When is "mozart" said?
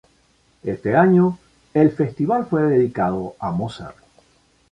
3.51-3.97